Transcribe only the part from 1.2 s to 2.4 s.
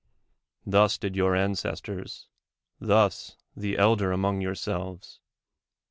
ancestors,